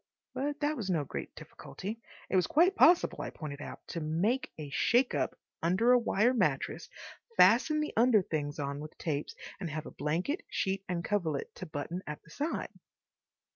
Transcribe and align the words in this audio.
But 0.33 0.61
that 0.61 0.75
was 0.75 0.89
no 0.89 1.03
great 1.03 1.35
difficulty. 1.35 2.01
It 2.27 2.35
was 2.35 2.47
quite 2.47 2.75
possible, 2.75 3.21
I 3.21 3.29
pointed 3.29 3.61
out, 3.61 3.87
to 3.89 3.99
make 4.01 4.51
a 4.57 4.71
shake 4.71 5.13
up 5.13 5.37
under 5.61 5.91
a 5.91 5.99
wire 5.99 6.33
mattress, 6.33 6.89
fasten 7.37 7.81
the 7.81 7.93
under 7.95 8.23
things 8.23 8.57
on 8.57 8.79
with 8.79 8.97
tapes, 8.97 9.35
and 9.59 9.69
have 9.69 9.85
a 9.85 9.91
blanket, 9.91 10.41
sheet, 10.49 10.83
and 10.89 11.05
coverlet 11.05 11.53
to 11.53 11.67
button 11.67 12.01
at 12.07 12.23
the 12.23 12.31
side. 12.31 12.69